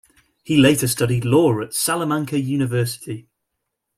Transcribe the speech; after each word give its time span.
He 0.43 0.57
later 0.57 0.87
studied 0.87 1.25
law 1.25 1.61
at 1.61 1.75
Salamanca 1.75 2.39
University. 2.39 3.27